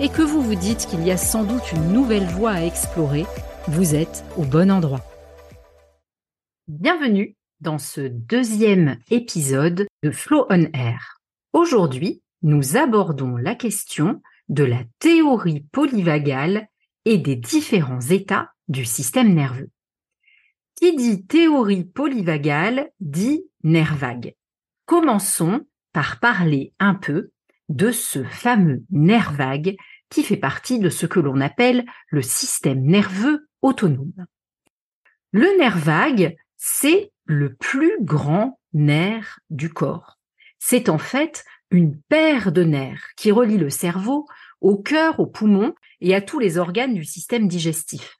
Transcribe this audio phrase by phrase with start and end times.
[0.00, 3.26] et que vous vous dites qu'il y a sans doute une nouvelle voie à explorer,
[3.66, 5.04] vous êtes au bon endroit.
[6.68, 11.18] Bienvenue dans ce deuxième épisode de Flow on Air.
[11.52, 16.68] Aujourd'hui, nous abordons la question de la théorie polyvagale
[17.04, 19.70] et des différents états du système nerveux.
[20.76, 24.36] Qui dit théorie polyvagale dit nerf vague.
[24.86, 27.32] Commençons par parler un peu
[27.68, 29.76] de ce fameux nerf vague
[30.10, 34.26] qui fait partie de ce que l'on appelle le système nerveux autonome.
[35.32, 40.18] Le nerf vague, c'est le plus grand nerf du corps.
[40.58, 44.26] C'est en fait une paire de nerfs qui relie le cerveau
[44.60, 48.18] au cœur, aux poumons et à tous les organes du système digestif.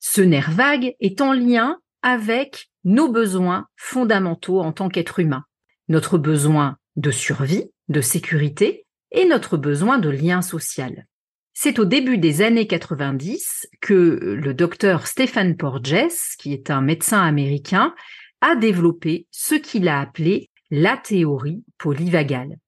[0.00, 5.44] Ce nerf vague est en lien avec nos besoins fondamentaux en tant qu'être humain.
[5.88, 11.06] Notre besoin de survie, de sécurité et notre besoin de lien social.
[11.52, 17.22] C'est au début des années 90 que le docteur Stéphane Porges, qui est un médecin
[17.22, 17.94] américain,
[18.40, 22.58] a développé ce qu'il a appelé la théorie polyvagale.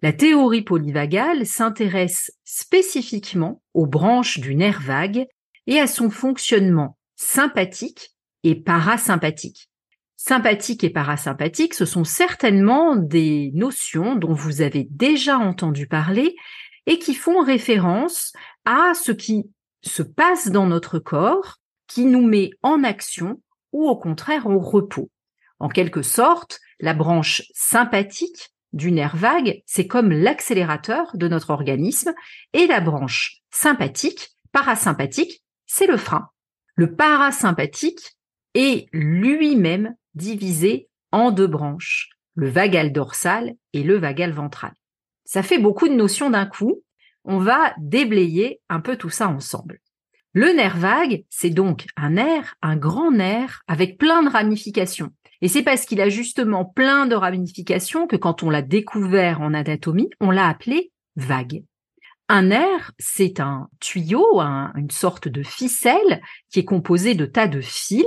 [0.00, 5.26] La théorie polyvagale s'intéresse spécifiquement aux branches du nerf vague
[5.66, 8.12] et à son fonctionnement sympathique
[8.42, 9.68] et parasympathique.
[10.24, 16.36] Sympathique et parasympathique, ce sont certainement des notions dont vous avez déjà entendu parler
[16.86, 18.32] et qui font référence
[18.64, 19.50] à ce qui
[19.82, 21.56] se passe dans notre corps,
[21.88, 25.10] qui nous met en action ou au contraire au repos.
[25.58, 32.12] En quelque sorte, la branche sympathique du nerf vague, c'est comme l'accélérateur de notre organisme,
[32.52, 36.28] et la branche sympathique, parasympathique, c'est le frein.
[36.76, 38.16] Le parasympathique
[38.54, 44.72] est lui-même divisé en deux branches, le vagal dorsal et le vagal ventral.
[45.24, 46.82] Ça fait beaucoup de notions d'un coup.
[47.24, 49.80] On va déblayer un peu tout ça ensemble.
[50.34, 55.10] Le nerf vague, c'est donc un nerf, un grand nerf avec plein de ramifications.
[55.42, 59.54] Et c'est parce qu'il a justement plein de ramifications que quand on l'a découvert en
[59.54, 61.64] anatomie, on l'a appelé vague.
[62.28, 67.60] Un nerf, c'est un tuyau, une sorte de ficelle qui est composé de tas de
[67.60, 68.06] fils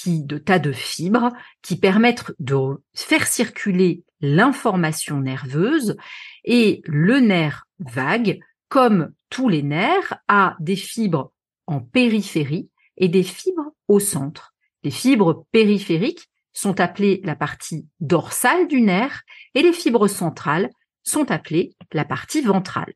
[0.00, 1.30] qui, de tas de fibres
[1.62, 5.96] qui permettent de faire circuler l'information nerveuse
[6.44, 11.32] et le nerf vague, comme tous les nerfs, a des fibres
[11.66, 14.54] en périphérie et des fibres au centre.
[14.84, 19.22] Les fibres périphériques sont appelées la partie dorsale du nerf
[19.54, 20.70] et les fibres centrales
[21.02, 22.94] sont appelées la partie ventrale.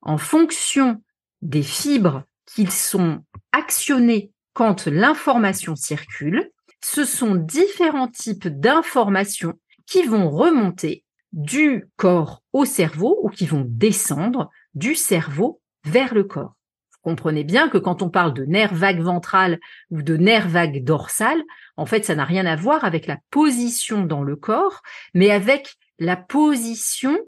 [0.00, 1.02] En fonction
[1.42, 6.50] des fibres qui sont actionnées quand l'information circule,
[6.82, 9.52] ce sont différents types d'informations
[9.84, 16.24] qui vont remonter du corps au cerveau ou qui vont descendre du cerveau vers le
[16.24, 16.56] corps.
[16.90, 20.82] Vous comprenez bien que quand on parle de nerf vague ventral ou de nerf vague
[20.82, 21.42] dorsal,
[21.76, 24.80] en fait, ça n'a rien à voir avec la position dans le corps,
[25.12, 27.18] mais avec la position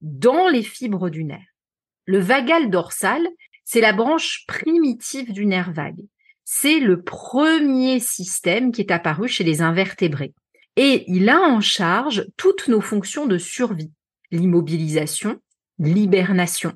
[0.00, 1.44] dans les fibres du nerf.
[2.06, 3.28] Le vagal dorsal,
[3.66, 6.06] c'est la branche primitive du nerf vague
[6.50, 10.32] c'est le premier système qui est apparu chez les invertébrés.
[10.76, 13.92] Et il a en charge toutes nos fonctions de survie,
[14.30, 15.42] l'immobilisation,
[15.78, 16.72] l'hibernation.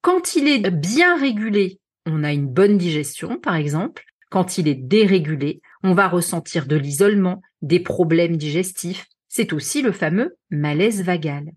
[0.00, 4.04] Quand il est bien régulé, on a une bonne digestion, par exemple.
[4.30, 9.04] Quand il est dérégulé, on va ressentir de l'isolement, des problèmes digestifs.
[9.28, 11.52] C'est aussi le fameux malaise vagal.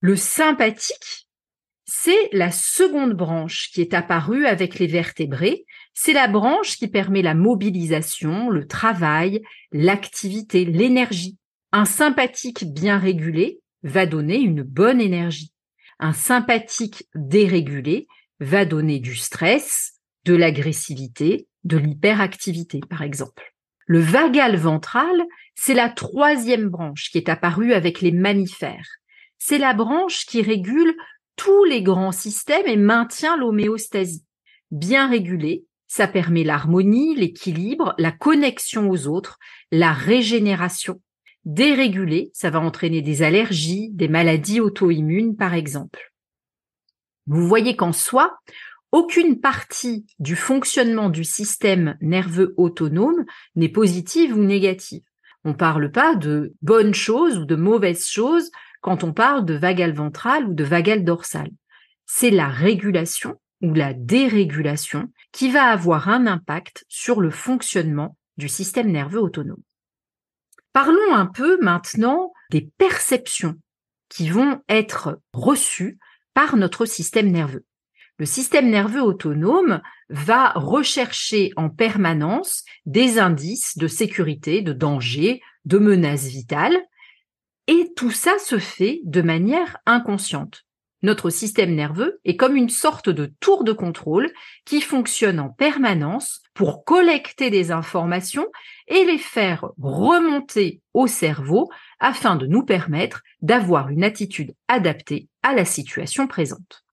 [0.00, 1.23] Le sympathique,
[1.86, 5.64] c'est la seconde branche qui est apparue avec les vertébrés
[5.94, 9.42] c'est la branche qui permet la mobilisation, le travail,
[9.72, 11.38] l'activité, l'énergie.
[11.70, 15.52] Un sympathique bien régulé va donner une bonne énergie.
[16.00, 18.08] Un sympathique dérégulé
[18.40, 19.92] va donner du stress,
[20.24, 23.54] de l'agressivité, de l'hyperactivité, par exemple.
[23.86, 25.22] Le vagal ventral,
[25.54, 28.96] c'est la troisième branche qui est apparue avec les mammifères.
[29.38, 30.96] C'est la branche qui régule
[31.36, 34.24] tous les grands systèmes et maintient l'homéostasie.
[34.70, 39.38] Bien régulée, ça permet l'harmonie, l'équilibre, la connexion aux autres,
[39.70, 41.00] la régénération.
[41.44, 46.12] Dérégulée, ça va entraîner des allergies, des maladies auto-immunes par exemple.
[47.26, 48.38] Vous voyez qu'en soi,
[48.92, 53.24] aucune partie du fonctionnement du système nerveux autonome
[53.56, 55.02] n'est positive ou négative.
[55.44, 58.50] On ne parle pas de bonnes choses ou de mauvaises choses
[58.84, 61.48] quand on parle de vagal ventral ou de vagal dorsal.
[62.04, 68.46] C'est la régulation ou la dérégulation qui va avoir un impact sur le fonctionnement du
[68.46, 69.62] système nerveux autonome.
[70.74, 73.54] Parlons un peu maintenant des perceptions
[74.10, 75.98] qui vont être reçues
[76.34, 77.64] par notre système nerveux.
[78.18, 79.80] Le système nerveux autonome
[80.10, 86.78] va rechercher en permanence des indices de sécurité, de danger, de menace vitale,
[87.66, 90.64] et tout ça se fait de manière inconsciente.
[91.04, 94.32] Notre système nerveux est comme une sorte de tour de contrôle
[94.64, 98.46] qui fonctionne en permanence pour collecter des informations
[98.88, 101.70] et les faire remonter au cerveau
[102.00, 106.84] afin de nous permettre d'avoir une attitude adaptée à la situation présente.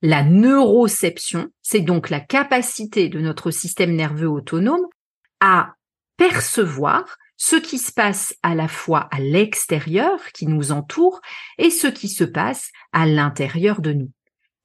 [0.00, 4.86] La neuroception, c'est donc la capacité de notre système nerveux autonome
[5.40, 5.74] à
[6.16, 11.22] percevoir ce qui se passe à la fois à l'extérieur qui nous entoure
[11.56, 14.10] et ce qui se passe à l'intérieur de nous.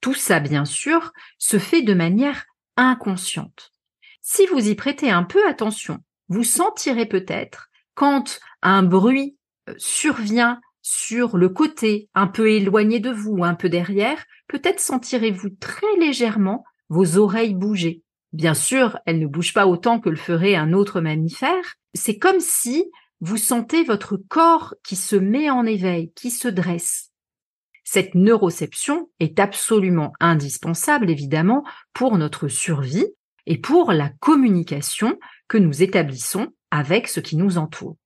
[0.02, 2.44] Tout ça, bien sûr, se fait de manière
[2.76, 3.72] inconsciente.
[4.20, 9.38] Si vous y prêtez un peu attention, vous sentirez peut-être quand un bruit
[9.70, 15.48] euh, survient sur le côté, un peu éloigné de vous, un peu derrière, peut-être sentirez-vous
[15.58, 18.02] très légèrement vos oreilles bouger.
[18.32, 22.40] Bien sûr, elles ne bougent pas autant que le ferait un autre mammifère, c'est comme
[22.40, 22.84] si
[23.20, 27.12] vous sentez votre corps qui se met en éveil, qui se dresse.
[27.84, 31.64] Cette neuroception est absolument indispensable, évidemment,
[31.94, 33.06] pour notre survie
[33.46, 35.18] et pour la communication
[35.48, 37.96] que nous établissons avec ce qui nous entoure.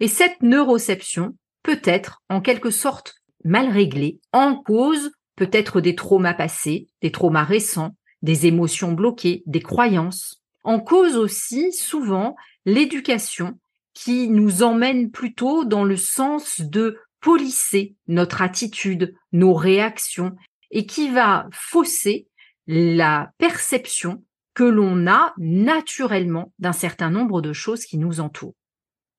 [0.00, 6.34] Et cette neuroception peut être en quelque sorte mal réglée, en cause peut-être des traumas
[6.34, 10.42] passés, des traumas récents, des émotions bloquées, des croyances.
[10.62, 13.58] En cause aussi souvent l'éducation
[13.94, 20.36] qui nous emmène plutôt dans le sens de polisser notre attitude, nos réactions,
[20.70, 22.28] et qui va fausser
[22.66, 24.24] la perception
[24.54, 28.54] que l'on a naturellement d'un certain nombre de choses qui nous entourent.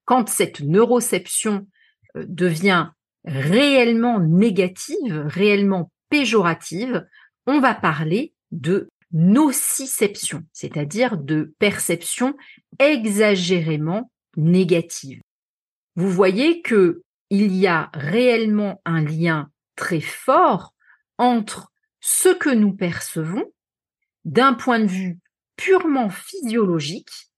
[0.05, 1.67] Quand cette neuroception
[2.15, 2.89] euh, devient
[3.25, 7.05] réellement négative, réellement péjorative,
[7.45, 12.35] on va parler de nociception, c'est-à-dire de perception
[12.79, 15.21] exagérément négative.
[15.95, 20.73] Vous voyez que il y a réellement un lien très fort
[21.17, 21.71] entre
[22.01, 23.45] ce que nous percevons
[24.25, 25.19] d'un point de vue
[25.55, 27.29] purement physiologique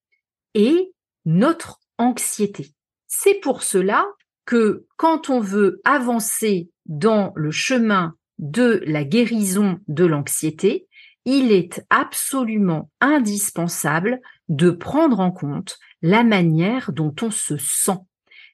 [0.54, 0.94] et
[1.26, 2.74] notre anxiété.
[3.08, 4.06] C'est pour cela
[4.46, 10.88] que quand on veut avancer dans le chemin de la guérison de l'anxiété,
[11.26, 18.00] il est absolument indispensable de prendre en compte la manière dont on se sent,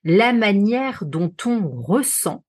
[0.04, 2.44] la manière dont on ressent,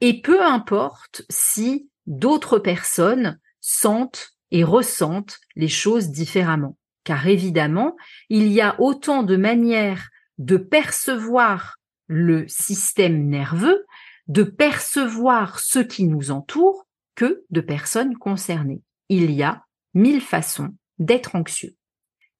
[0.00, 6.76] et peu importe si d'autres personnes sentent et ressentent les choses différemment.
[7.04, 7.96] Car évidemment,
[8.28, 10.08] il y a autant de manières
[10.38, 13.84] de percevoir le système nerveux,
[14.28, 20.74] de percevoir ce qui nous entoure, que de personnes concernées il y a mille façons
[20.98, 21.76] d'être anxieux.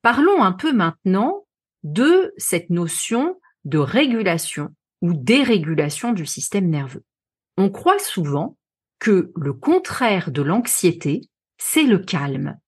[0.02, 1.46] Parlons un peu maintenant
[1.82, 4.70] de cette notion de régulation
[5.00, 7.04] ou dérégulation du système nerveux.
[7.56, 8.56] On croit souvent
[8.98, 11.22] que le contraire de l'anxiété,
[11.56, 12.58] c'est le calme,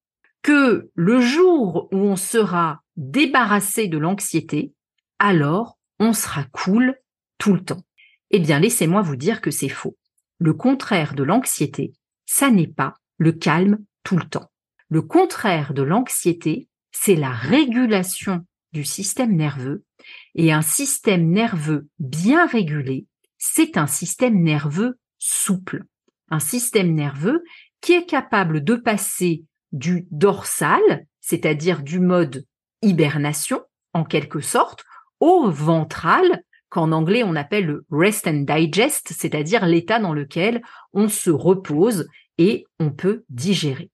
[0.42, 4.73] que le jour où on sera débarrassé de l'anxiété,
[5.19, 6.97] alors on sera cool
[7.38, 7.83] tout le temps.
[8.30, 9.97] Eh bien, laissez-moi vous dire que c'est faux.
[10.38, 11.92] Le contraire de l'anxiété,
[12.26, 14.50] ça n'est pas le calme tout le temps.
[14.88, 19.85] Le contraire de l'anxiété, c'est la régulation du système nerveux.
[20.35, 23.07] Et un système nerveux bien régulé,
[23.38, 25.85] c'est un système nerveux souple.
[26.30, 27.42] Un système nerveux
[27.80, 32.45] qui est capable de passer du dorsal, c'est-à-dire du mode
[32.83, 34.85] hibernation, en quelque sorte,
[35.21, 41.09] au ventral, qu'en anglais on appelle le rest and digest, c'est-à-dire l'état dans lequel on
[41.09, 42.09] se repose
[42.39, 43.91] et on peut digérer.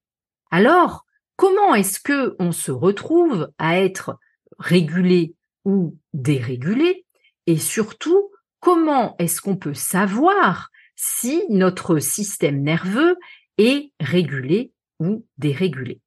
[0.51, 4.17] Alors, comment est-ce que on se retrouve à être
[4.59, 7.05] régulé ou dérégulé?
[7.45, 13.17] Et surtout comment est-ce qu'on peut savoir si notre système nerveux
[13.57, 16.01] est régulé ou dérégulé?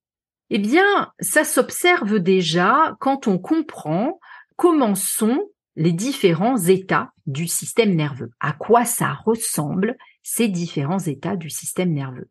[0.51, 4.19] Eh bien, ça s'observe déjà quand on comprend
[4.57, 9.97] comment sont les différents états du système nerveux, à quoi ça ressemble
[10.33, 12.31] ces différents états du système nerveux.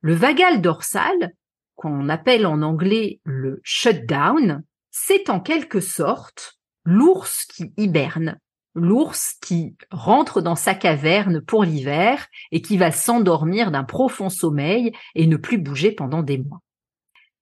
[0.00, 1.32] Le vagal dorsal,
[1.76, 8.40] qu'on appelle en anglais le shutdown, c'est en quelque sorte l'ours qui hiberne,
[8.74, 14.92] l'ours qui rentre dans sa caverne pour l'hiver et qui va s'endormir d'un profond sommeil
[15.14, 16.62] et ne plus bouger pendant des mois.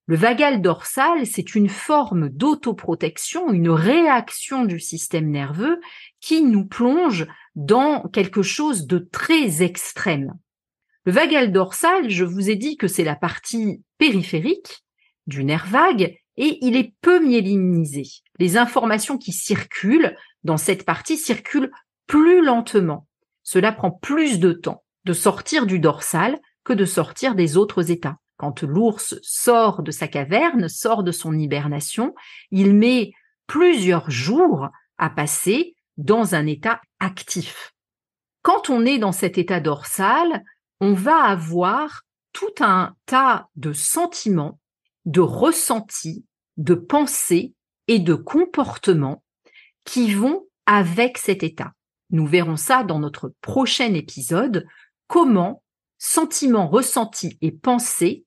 [0.08, 5.80] Le vagal dorsal, c'est une forme d'autoprotection, une réaction du système nerveux
[6.20, 10.34] qui nous plonge dans quelque chose de très extrême.
[11.06, 14.84] Le vagal dorsal, je vous ai dit que c'est la partie périphérique
[15.26, 18.04] du nerf vague et il est peu myélinisé.
[18.38, 21.72] Les informations qui circulent dans cette partie circulent
[22.06, 23.08] plus lentement.
[23.42, 28.18] Cela prend plus de temps de sortir du dorsal que de sortir des autres états.
[28.36, 32.14] Quand l'ours sort de sa caverne, sort de son hibernation,
[32.50, 33.12] il met
[33.46, 37.72] plusieurs jours à passer dans un état actif.
[38.42, 40.44] Quand on est dans cet état dorsal,
[40.80, 42.02] on va avoir
[42.32, 44.60] tout un tas de sentiments
[45.06, 46.26] de ressentis,
[46.58, 47.54] de pensées
[47.88, 49.22] et de comportements
[49.84, 51.72] qui vont avec cet état.
[52.10, 54.66] Nous verrons ça dans notre prochain épisode,
[55.06, 55.62] comment
[55.98, 58.25] sentiments, ressentis et pensées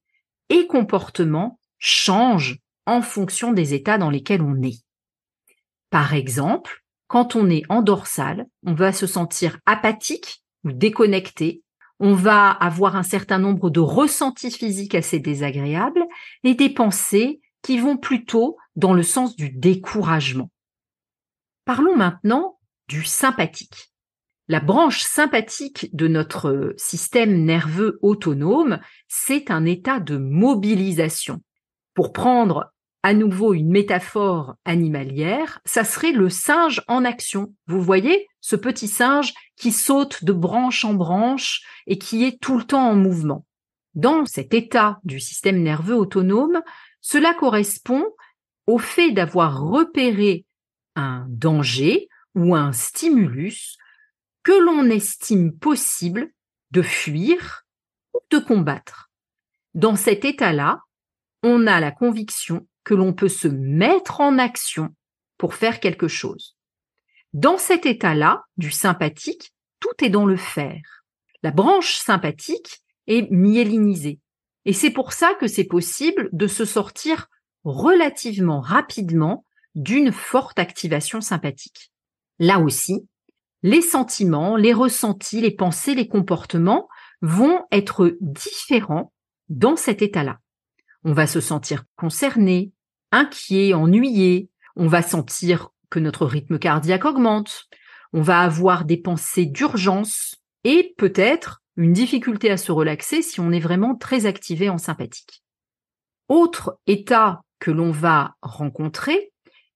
[0.49, 4.83] et comportements changent en fonction des états dans lesquels on est.
[5.89, 11.63] Par exemple, quand on est en dorsale, on va se sentir apathique ou déconnecté,
[11.99, 16.05] on va avoir un certain nombre de ressentis physiques assez désagréables
[16.43, 20.49] et des pensées qui vont plutôt dans le sens du découragement.
[21.65, 23.88] Parlons maintenant du sympathique.
[24.51, 31.43] La branche sympathique de notre système nerveux autonome, c'est un état de mobilisation.
[31.93, 37.53] Pour prendre à nouveau une métaphore animalière, ça serait le singe en action.
[37.67, 42.57] Vous voyez ce petit singe qui saute de branche en branche et qui est tout
[42.57, 43.45] le temps en mouvement.
[43.93, 46.63] Dans cet état du système nerveux autonome,
[47.01, 48.03] cela correspond
[48.65, 50.43] au fait d'avoir repéré
[50.95, 53.77] un danger ou un stimulus
[54.43, 56.31] que l'on estime possible
[56.71, 57.65] de fuir
[58.13, 59.11] ou de combattre.
[59.73, 60.79] Dans cet état-là,
[61.43, 64.89] on a la conviction que l'on peut se mettre en action
[65.37, 66.57] pour faire quelque chose.
[67.33, 71.03] Dans cet état-là, du sympathique, tout est dans le faire.
[71.43, 74.19] La branche sympathique est myélinisée.
[74.65, 77.27] Et c'est pour ça que c'est possible de se sortir
[77.63, 81.91] relativement rapidement d'une forte activation sympathique.
[82.39, 83.07] Là aussi,
[83.61, 86.87] les sentiments, les ressentis, les pensées, les comportements
[87.21, 89.11] vont être différents
[89.49, 90.39] dans cet état-là.
[91.03, 92.71] On va se sentir concerné,
[93.11, 97.65] inquiet, ennuyé, on va sentir que notre rythme cardiaque augmente,
[98.13, 103.51] on va avoir des pensées d'urgence et peut-être une difficulté à se relaxer si on
[103.51, 105.43] est vraiment très activé en sympathique.
[106.27, 109.31] Autre état que l'on va rencontrer,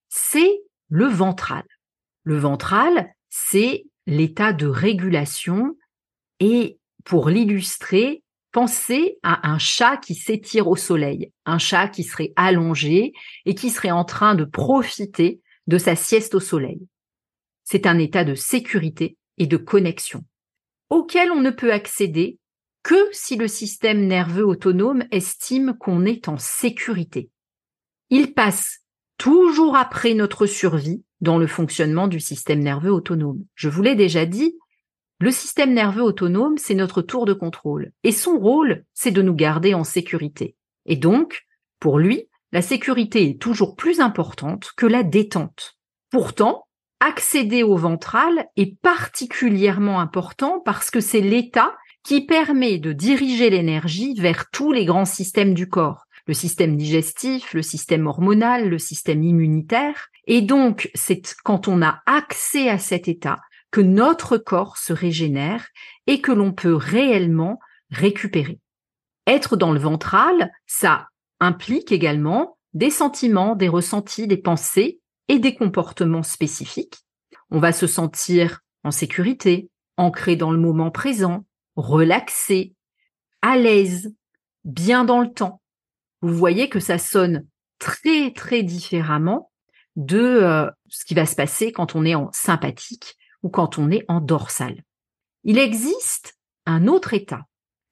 [0.08, 1.64] c'est le ventral.
[2.22, 5.76] Le ventral, c'est l'état de régulation
[6.38, 8.22] et pour l'illustrer,
[8.52, 13.12] pensez à un chat qui s'étire au soleil, un chat qui serait allongé
[13.44, 16.86] et qui serait en train de profiter de sa sieste au soleil.
[17.64, 20.24] C'est un état de sécurité et de connexion
[20.88, 22.38] auquel on ne peut accéder
[22.84, 27.30] que si le système nerveux autonome estime qu'on est en sécurité.
[28.10, 28.84] Il passe
[29.18, 33.42] toujours après notre survie dans le fonctionnement du système nerveux autonome.
[33.56, 34.56] Je vous l'ai déjà dit,
[35.18, 37.90] le système nerveux autonome, c'est notre tour de contrôle.
[38.04, 40.54] Et son rôle, c'est de nous garder en sécurité.
[40.86, 41.46] Et donc,
[41.80, 45.76] pour lui, la sécurité est toujours plus importante que la détente.
[46.10, 46.66] Pourtant,
[47.00, 54.14] accéder au ventral est particulièrement important parce que c'est l'état qui permet de diriger l'énergie
[54.14, 56.04] vers tous les grands systèmes du corps.
[56.26, 60.08] Le système digestif, le système hormonal, le système immunitaire.
[60.26, 63.40] Et donc, c'est quand on a accès à cet état
[63.70, 65.66] que notre corps se régénère
[66.06, 67.58] et que l'on peut réellement
[67.90, 68.60] récupérer.
[69.26, 71.08] Être dans le ventral, ça
[71.40, 76.98] implique également des sentiments, des ressentis, des pensées et des comportements spécifiques.
[77.50, 81.44] On va se sentir en sécurité, ancré dans le moment présent,
[81.76, 82.74] relaxé,
[83.42, 84.14] à l'aise,
[84.64, 85.60] bien dans le temps.
[86.24, 87.46] Vous voyez que ça sonne
[87.78, 89.50] très très différemment
[89.96, 93.90] de euh, ce qui va se passer quand on est en sympathique ou quand on
[93.90, 94.82] est en dorsal.
[95.44, 97.42] Il existe un autre état,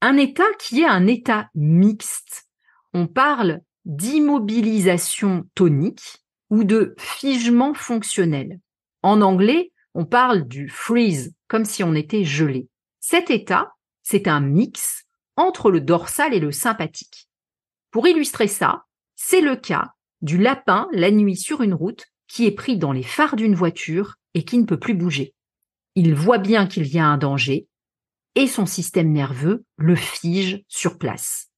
[0.01, 2.49] un état qui est un état mixte.
[2.95, 8.61] On parle d'immobilisation tonique ou de figement fonctionnel.
[9.03, 12.69] En anglais, on parle du freeze, comme si on était gelé.
[13.01, 13.73] Cet état,
[14.03, 15.05] c'est un mix
[15.37, 17.29] entre le dorsal et le sympathique.
[17.93, 22.53] Pour illustrer ça, c'est le cas du lapin la nuit sur une route qui est
[22.53, 25.35] pris dans les phares d'une voiture et qui ne peut plus bouger.
[25.95, 27.69] Il voit bien qu'il y a un danger
[28.35, 31.51] et son système nerveux le fige sur place.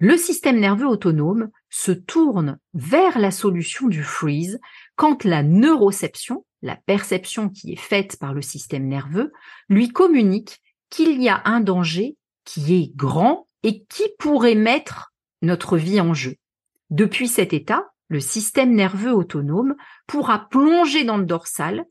[0.00, 4.58] Le système nerveux autonome se tourne vers la solution du freeze
[4.96, 9.32] quand la neuroception, la perception qui est faite par le système nerveux,
[9.68, 15.07] lui communique qu'il y a un danger qui est grand et qui pourrait mettre
[15.42, 16.36] notre vie en jeu.
[16.90, 19.74] Depuis cet état, le système nerveux autonome
[20.06, 21.84] pourra plonger dans le dorsal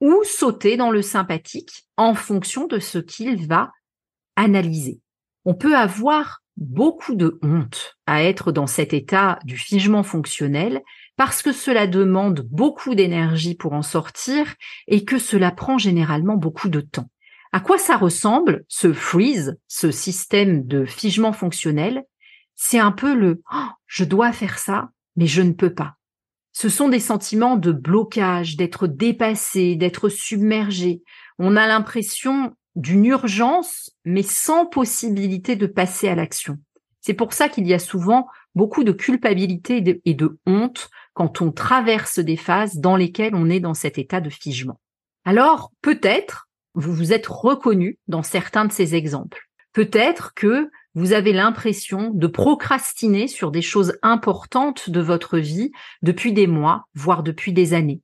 [0.00, 3.70] ou sauter dans le sympathique en fonction de ce qu'il va
[4.36, 5.00] analyser.
[5.44, 10.82] On peut avoir beaucoup de honte à être dans cet état du figement fonctionnel
[11.16, 14.54] parce que cela demande beaucoup d'énergie pour en sortir
[14.86, 17.10] et que cela prend généralement beaucoup de temps.
[17.52, 22.04] À quoi ça ressemble, ce freeze, ce système de figement fonctionnel?
[22.54, 25.94] C'est un peu le oh, je dois faire ça, mais je ne peux pas.
[26.52, 31.02] Ce sont des sentiments de blocage, d'être dépassé, d'être submergé.
[31.38, 36.58] On a l'impression d'une urgence, mais sans possibilité de passer à l'action.
[37.00, 41.52] C'est pour ça qu'il y a souvent beaucoup de culpabilité et de honte quand on
[41.52, 44.80] traverse des phases dans lesquelles on est dans cet état de figement.
[45.24, 49.48] Alors, peut-être vous vous êtes reconnu dans certains de ces exemples.
[49.72, 55.72] Peut-être que vous avez l'impression de procrastiner sur des choses importantes de votre vie
[56.02, 58.00] depuis des mois, voire depuis des années.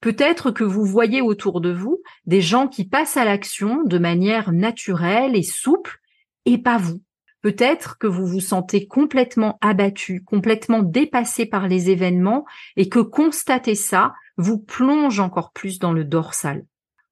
[0.00, 4.52] Peut-être que vous voyez autour de vous des gens qui passent à l'action de manière
[4.52, 5.98] naturelle et souple,
[6.44, 7.02] et pas vous.
[7.40, 12.44] Peut-être que vous vous sentez complètement abattu, complètement dépassé par les événements,
[12.76, 16.64] et que constater ça vous plonge encore plus dans le dorsal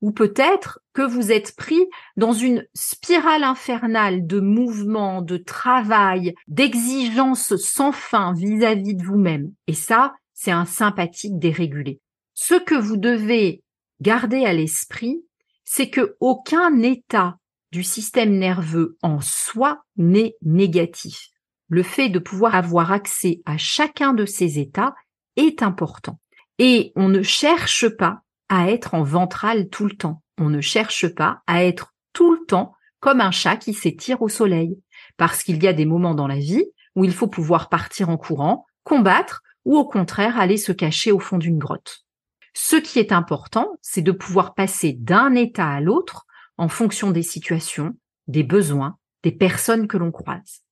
[0.07, 1.85] ou peut-être que vous êtes pris
[2.17, 9.53] dans une spirale infernale de mouvements, de travail, d'exigences sans fin vis-à-vis de vous-même.
[9.67, 11.99] Et ça, c'est un sympathique dérégulé.
[12.35, 13.65] Ce que vous devez
[14.01, 15.25] garder à l'esprit,
[15.65, 17.39] c'est que aucun état
[17.73, 21.31] du système nerveux en soi n'est négatif.
[21.69, 24.95] Le fait de pouvoir avoir accès à chacun de ces états
[25.35, 26.21] est important.
[26.61, 30.23] Et on ne cherche pas à être en ventral tout le temps.
[30.39, 34.29] On ne cherche pas à être tout le temps comme un chat qui s'étire au
[34.29, 34.81] soleil.
[35.17, 38.17] Parce qu'il y a des moments dans la vie où il faut pouvoir partir en
[38.17, 42.07] courant, combattre ou au contraire aller se cacher au fond d'une grotte.
[42.55, 47.23] Ce qui est important, c'est de pouvoir passer d'un état à l'autre en fonction des
[47.23, 47.95] situations,
[48.29, 50.63] des besoins, des personnes que l'on croise.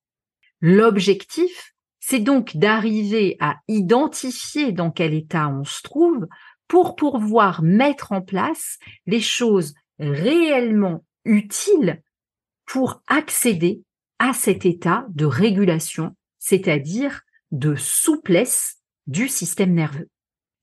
[0.61, 6.27] L'objectif, c'est donc d'arriver à identifier dans quel état on se trouve
[6.69, 12.03] pour pouvoir mettre en place les choses réellement utiles
[12.67, 13.83] pour accéder
[14.19, 20.09] à cet état de régulation, c'est-à-dire de souplesse du système nerveux.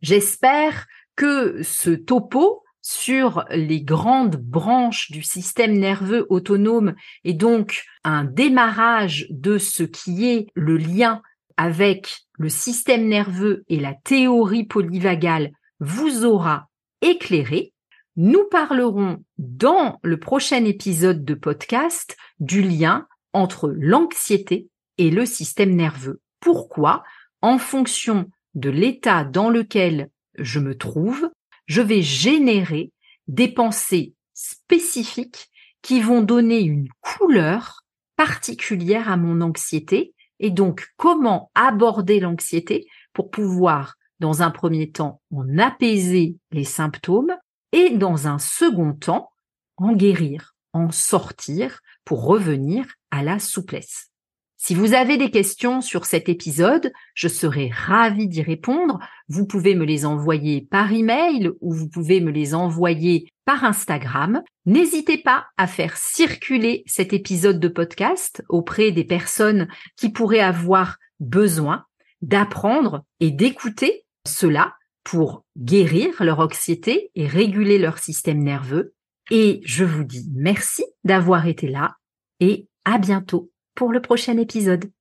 [0.01, 8.23] J'espère que ce topo sur les grandes branches du système nerveux autonome et donc un
[8.23, 11.21] démarrage de ce qui est le lien
[11.57, 16.69] avec le système nerveux et la théorie polyvagale vous aura
[17.01, 17.73] éclairé.
[18.15, 25.75] Nous parlerons dans le prochain épisode de podcast du lien entre l'anxiété et le système
[25.75, 26.21] nerveux.
[26.39, 27.03] Pourquoi?
[27.41, 31.31] En fonction de l'état dans lequel je me trouve,
[31.65, 32.91] je vais générer
[33.27, 35.49] des pensées spécifiques
[35.81, 37.85] qui vont donner une couleur
[38.17, 45.19] particulière à mon anxiété et donc comment aborder l'anxiété pour pouvoir dans un premier temps,
[45.35, 47.35] en apaiser les symptômes
[47.73, 49.31] et dans un second temps,
[49.77, 54.11] en guérir, en sortir pour revenir à la souplesse.
[54.57, 58.99] Si vous avez des questions sur cet épisode, je serai ravie d'y répondre.
[59.27, 64.43] Vous pouvez me les envoyer par email ou vous pouvez me les envoyer par Instagram.
[64.67, 70.97] N'hésitez pas à faire circuler cet épisode de podcast auprès des personnes qui pourraient avoir
[71.19, 71.85] besoin
[72.21, 78.93] d'apprendre et d'écouter cela pour guérir leur anxiété et réguler leur système nerveux.
[79.29, 81.95] Et je vous dis merci d'avoir été là
[82.39, 84.91] et à bientôt pour le prochain épisode.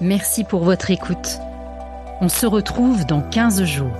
[0.00, 1.38] Merci pour votre écoute.
[2.20, 3.96] On se retrouve dans 15 jours.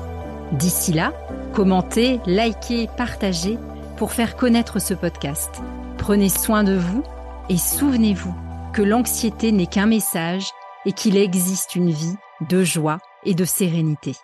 [0.52, 1.12] D'ici là,
[1.54, 3.58] commentez, likez, partagez
[3.96, 5.50] pour faire connaître ce podcast.
[5.98, 7.02] Prenez soin de vous
[7.48, 8.34] et souvenez-vous
[8.72, 10.50] que l'anxiété n'est qu'un message
[10.84, 12.16] et qu'il existe une vie
[12.48, 14.14] de joie et de sérénité.